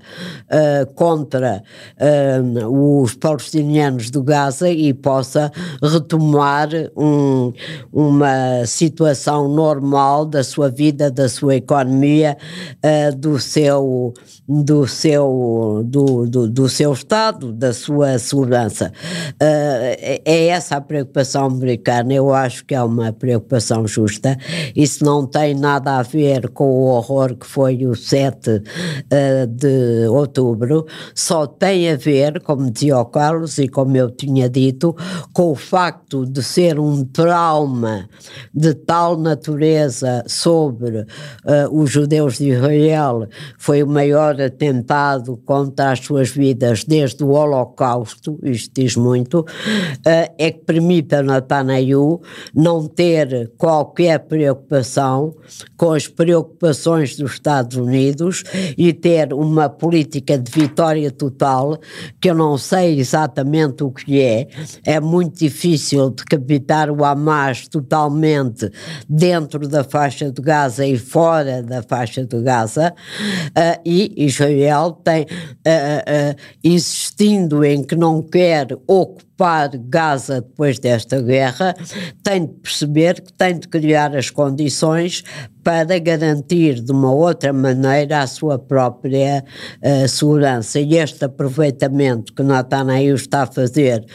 [0.96, 1.64] contra
[2.00, 7.52] uh, os palestinianos do Gaza e possa retomar um,
[7.92, 12.38] uma situação normal da sua vida, da sua economia,
[12.84, 14.14] uh, do seu
[14.48, 18.92] do seu do, do, do, seu estado, da sua segurança.
[19.34, 22.14] Uh, é essa a preocupação americana.
[22.14, 24.38] Eu acho que é uma preocupação justa.
[24.76, 30.08] Isso não tem nada a ver com o horror que foi o 7 uh, de
[30.10, 30.86] outubro.
[31.16, 34.96] Só tem a ver, como dizia o Carlos e como eu tinha dito,
[35.32, 38.10] com o facto de ser um trauma
[38.54, 41.06] de tal natureza sobre
[41.46, 47.30] uh, os judeus de Israel, foi o maior atentado contra as suas vidas desde o
[47.30, 52.22] Holocausto, isto diz muito, uh, é que permite a Netanyahu
[52.54, 55.36] não ter qualquer preocupação
[55.78, 58.44] com as preocupações dos Estados Unidos
[58.78, 61.80] e ter uma política de vitória total total,
[62.22, 64.48] que eu não sei exatamente o que é,
[64.86, 68.70] é muito difícil decapitar o Hamas totalmente
[69.10, 75.22] dentro da faixa de Gaza e fora da faixa de Gaza, uh, e Israel tem,
[75.22, 81.76] uh, insistindo em que não quer ocupar Gaza depois desta guerra,
[82.24, 85.24] tem de perceber que tem de criar as condições
[85.64, 89.44] para garantir de uma outra maneira a sua própria
[89.82, 90.80] uh, segurança.
[90.80, 94.06] E este aproveitamento que Netanyahu está a fazer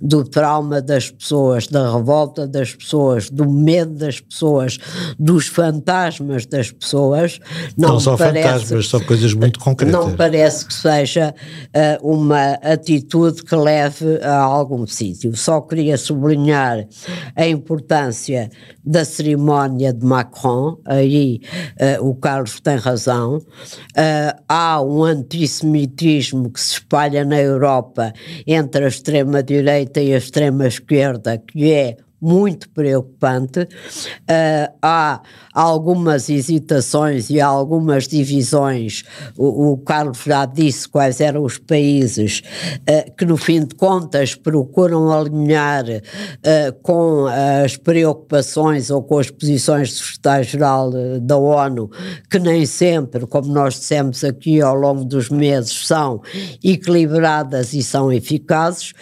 [0.00, 4.78] do trauma das pessoas, da revolta das pessoas, do medo das pessoas,
[5.18, 7.40] dos fantasmas das pessoas,
[7.76, 9.98] não, não são parece, fantasmas, são coisas muito concretas.
[9.98, 11.34] Não parece que seja
[12.02, 15.36] uh, uma atitude que leve a algum sítio.
[15.36, 16.86] Só queria sublinhar
[17.34, 18.50] a importância
[18.84, 21.40] da cerimónia de Macron, aí
[21.98, 23.36] uh, o Carlos tem razão.
[23.36, 28.12] Uh, há um antissemitismo que se espalha na Europa
[28.46, 33.62] entre a extrema-direita e a extrema-esquerda, que é muito preocupante.
[33.62, 35.20] Uh, há
[35.52, 39.02] algumas hesitações e algumas divisões.
[39.36, 42.42] O, o, Carlos já disse quais eram os países
[42.88, 47.26] uh, que, no fim de contas, procuram alinhar uh, com
[47.62, 51.90] as preocupações ou com as posições do Secretário-Geral da ONU,
[52.30, 56.22] que nem sempre, como nós dissemos aqui ao longo dos meses, são
[56.62, 58.92] equilibradas e são eficazes,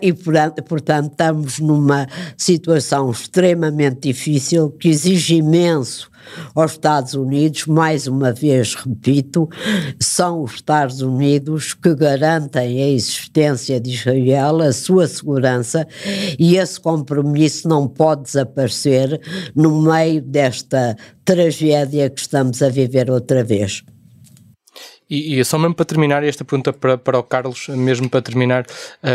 [0.00, 2.06] e, portanto, estamos numa
[2.36, 6.08] situação situação extremamente difícil que exige imenso
[6.54, 9.48] aos Estados Unidos, mais uma vez repito,
[9.98, 15.84] são os Estados Unidos que garantem a existência de Israel, a sua segurança,
[16.38, 19.20] e esse compromisso não pode desaparecer
[19.56, 23.82] no meio desta tragédia que estamos a viver outra vez.
[25.12, 28.64] E, e só mesmo para terminar, esta pergunta para, para o Carlos, mesmo para terminar,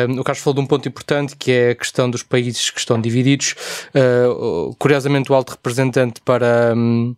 [0.07, 2.79] um, o Carlos falou de um ponto importante que é a questão dos países que
[2.79, 3.55] estão divididos.
[3.95, 6.75] Uh, curiosamente, o alto representante para.
[6.75, 7.15] Um,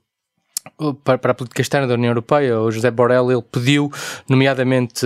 [1.03, 3.91] para, para, a política externa da União Europeia, o José Borrell, ele pediu,
[4.29, 5.05] nomeadamente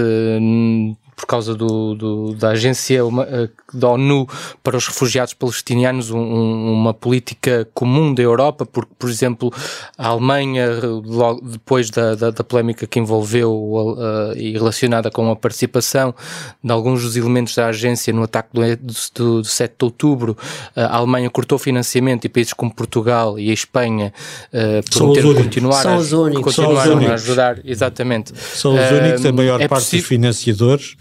[1.24, 4.28] por causa do, do da agência uma, uh, da ONU
[4.62, 9.50] para os refugiados palestinianos um, uma política comum da Europa, porque, por exemplo,
[9.98, 10.68] a Alemanha,
[11.06, 16.14] logo depois da, da, da polémica que envolveu uh, e relacionada com a participação
[16.62, 18.62] de alguns dos elementos da agência no ataque do,
[19.14, 20.38] do, do 7 de outubro,
[20.76, 24.14] a Alemanha cortou financiamento e países como Portugal e a Espanha
[24.54, 26.56] uh, prometeram continuar, São a, os únicos.
[26.56, 27.60] continuaram a ajudar.
[27.64, 28.34] Exatamente.
[28.38, 30.98] São os únicos, a maior é parte dos financiadores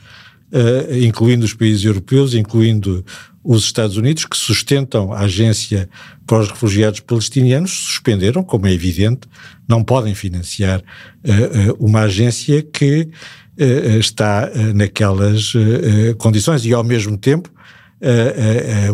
[0.52, 3.04] uh, incluindo os países europeus, incluindo
[3.42, 5.88] os Estados Unidos, que sustentam a agência
[6.26, 9.22] para os refugiados palestinianos, suspenderam, como é evidente,
[9.66, 13.08] não podem financiar uh, uma agência que
[14.00, 15.52] está naquelas
[16.16, 16.64] condições.
[16.64, 17.50] E, ao mesmo tempo,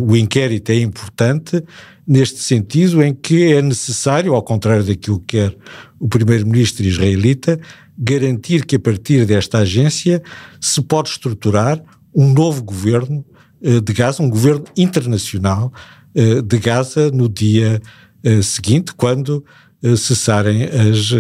[0.01, 1.63] o inquérito é importante
[2.09, 5.55] neste sentido em que é necessário, ao contrário daquilo que quer
[6.01, 7.61] o primeiro-ministro israelita,
[7.99, 10.23] garantir que a partir desta agência
[10.59, 11.83] se pode estruturar
[12.15, 13.23] um novo governo
[13.61, 15.71] uh, de Gaza, um governo internacional
[16.15, 17.83] uh, de Gaza no dia
[18.25, 19.45] uh, seguinte, quando
[19.97, 21.13] cessarem as,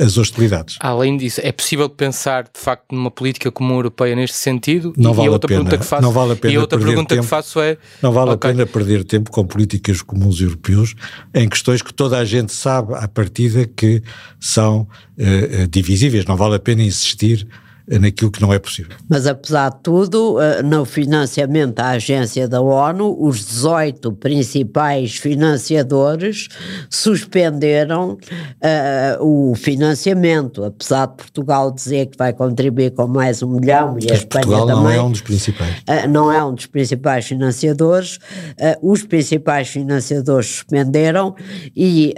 [0.00, 0.76] as hostilidades.
[0.80, 4.92] Além disso, é possível pensar de facto numa política comum europeia neste sentido?
[4.96, 6.78] Não e vale outra a pena, pergunta que faço, não vale a pena e outra
[6.78, 8.50] pergunta tempo, que faço é não vale okay.
[8.50, 10.94] a pena perder tempo com políticas comuns europeus
[11.34, 14.02] em questões que toda a gente sabe à partida que
[14.38, 14.86] são
[15.18, 16.24] uh, divisíveis.
[16.24, 17.48] Não vale a pena insistir
[17.96, 18.96] naquilo que não é possível.
[19.08, 26.48] Mas apesar de tudo, eh, no financiamento da agência da ONU, os 18 principais financiadores
[26.90, 33.96] suspenderam uh, o financiamento, apesar de Portugal dizer que vai contribuir com mais um milhão
[33.98, 34.82] e a Espanha Portugal também.
[34.82, 35.78] não é um dos principais.
[35.78, 38.16] Uh, não é um dos principais financiadores.
[38.16, 41.34] Uh, os principais financiadores suspenderam
[41.74, 42.14] e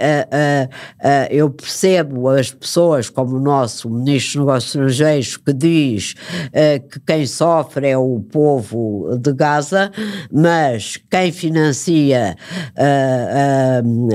[1.29, 6.15] eu percebo as pessoas como o nosso Ministro dos Negócios Estrangeiros que diz
[6.47, 9.91] uh, que quem sofre é o povo de Gaza,
[10.31, 12.35] mas quem financia
[12.75, 14.09] uh,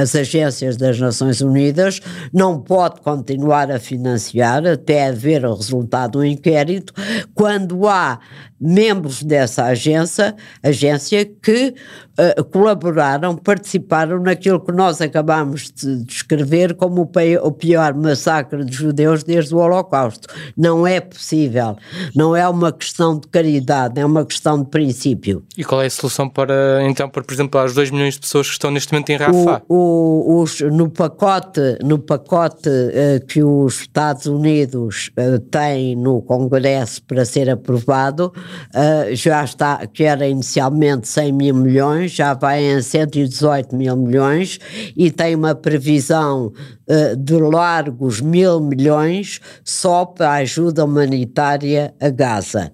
[0.00, 2.00] as agências das Nações Unidas
[2.32, 6.92] não pode continuar a financiar até haver o resultado do inquérito,
[7.34, 8.18] quando há
[8.60, 11.74] membros dessa agência, agência que
[12.18, 18.72] uh, colaboraram, participaram naquilo que nós acabamos de descrever como o, o pior massacre de
[18.74, 20.28] judeus desde o Holocausto.
[20.56, 21.76] Não é possível.
[22.14, 25.42] Não é uma questão de caridade, é uma questão de princípio.
[25.56, 28.46] E qual é a solução para, então, para, por exemplo, as 2 milhões de pessoas
[28.46, 29.62] que estão neste momento em Rafah?
[29.68, 36.20] O, o, os, no pacote, no pacote uh, que os Estados Unidos uh, têm no
[36.22, 38.32] Congresso para ser aprovado,
[38.74, 44.58] uh, já está, que era inicialmente 100 mil milhões, já vai em 118 mil milhões
[44.96, 52.08] e tem uma previsão uh, de largos mil milhões só para a ajuda humanitária a
[52.08, 52.72] Gaza.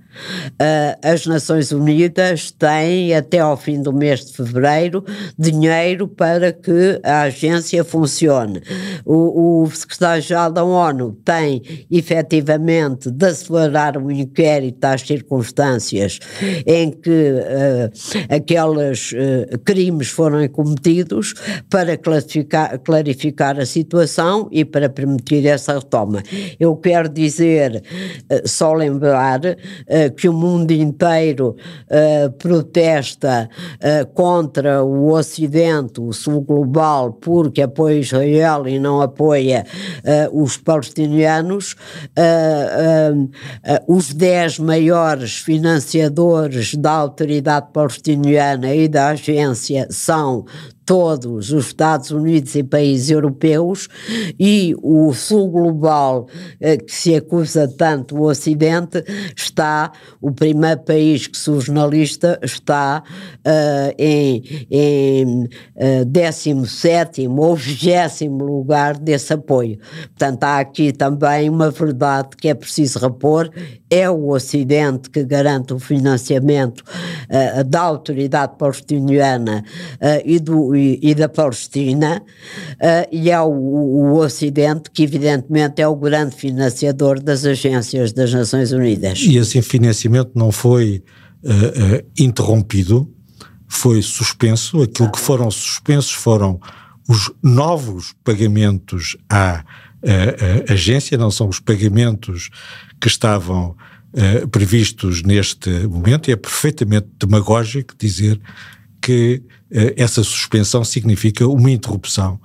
[0.53, 5.05] Uh, as Nações Unidas têm até ao fim do mês de fevereiro
[5.39, 8.63] dinheiro para que a agência funcione.
[9.05, 15.47] O, o secretário-geral da ONU tem efetivamente de acelerar o inquérito às circunstâncias
[16.67, 21.35] em que uh, aqueles uh, crimes foram cometidos
[21.69, 26.23] para clarificar, clarificar a situação e para permitir essa retoma.
[26.59, 27.83] Eu quero dizer,
[28.45, 29.41] só lembrar,
[30.17, 31.57] que o mundo inteiro
[31.91, 39.65] uh, protesta uh, contra o Ocidente, o Sul global, porque apoia Israel e não apoia
[40.31, 41.75] uh, os palestinianos,
[43.87, 50.45] os dez maiores financiadores da autoridade palestiniana e da agência são
[50.87, 53.89] todos os Estados Unidos e países europeus
[54.39, 56.29] e o Sul global
[56.61, 59.05] eh, que se acusa tanto o Ocidente
[59.37, 67.57] está, o primeiro país que surge na lista está uh, em, em uh, 17 ou
[67.57, 69.79] 20 lugar desse apoio.
[70.17, 73.51] Portanto, há aqui também uma verdade que é preciso repor,
[73.91, 79.65] é o Ocidente que garante o financiamento uh, da autoridade palestiniana
[79.95, 82.23] uh, e do e, e da Palestina,
[82.75, 88.33] uh, e é o, o, Ocidente que, evidentemente, é o grande financiador das agências das
[88.33, 89.21] Nações Unidas.
[89.21, 91.03] E esse financiamento não foi
[91.43, 93.13] uh, uh, interrompido,
[93.69, 94.83] foi suspenso.
[94.83, 96.61] Aquilo que foram suspensos foram
[97.09, 99.65] os novos pagamentos à
[100.69, 102.49] agência, não são os pagamentos
[103.01, 103.75] que estavam
[104.53, 108.41] previstos neste momento, e é perfeitamente demagógico dizer
[109.07, 109.41] que
[109.71, 112.41] eh, essa suspensão significa uma interrupção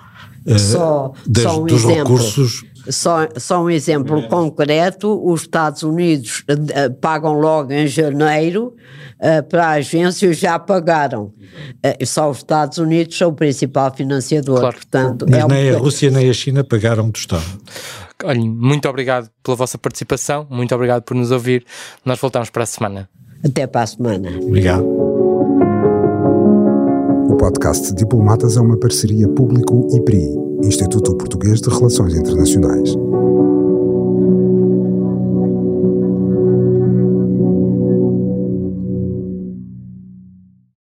[0.46, 2.16] uh, só, das, só um dos exemplo.
[2.16, 2.64] recursos.
[2.88, 8.76] Só, só um exemplo concreto: os Estados Unidos uh, pagam logo em janeiro
[9.18, 11.34] uh, para a agência, já pagaram.
[12.06, 14.60] só os Estados Unidos são o principal financiador.
[14.60, 14.76] Claro.
[14.76, 15.78] Portanto, Mas é nem um...
[15.78, 17.44] a Rússia nem a China pagaram do Estado.
[18.24, 21.66] Olhem, muito obrigado pela vossa participação, muito obrigado por nos ouvir.
[22.06, 23.10] Nós voltamos para a semana.
[23.44, 24.30] Até para a semana.
[24.40, 25.11] Obrigado.
[27.42, 30.30] Podcast Diplomatas é uma parceria público-IPRI,
[30.64, 32.96] Instituto Português de Relações Internacionais.